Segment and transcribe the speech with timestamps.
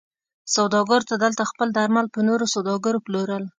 [0.55, 3.43] سوداګرو دلته خپل درمل پر نورو سوداګرو پلورل.